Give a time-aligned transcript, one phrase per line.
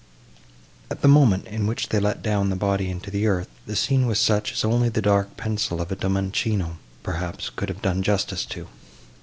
[0.89, 4.07] At the moment, in which they let down the body into the earth, the scene
[4.07, 8.43] was such as only the dark pencil of a Domenichino, perhaps, could have done justice
[8.45, 8.67] to.